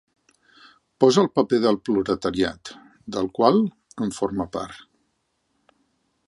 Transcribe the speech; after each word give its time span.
Posa 1.03 1.19
el 1.23 1.29
paper 1.39 1.59
del 1.65 1.77
proletariat, 1.89 2.71
del 3.17 3.29
qual 3.41 3.61
en 4.07 4.15
forma 4.23 4.49
part. 4.59 4.83